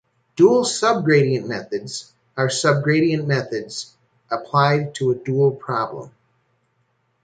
Dual 0.35 0.63
subgradient 0.63 1.45
methods 1.45 2.11
are 2.35 2.47
subgradient 2.47 3.27
methods 3.27 3.93
applied 4.31 4.95
to 4.95 5.11
a 5.11 5.15
dual 5.15 5.51
problem. 5.51 6.09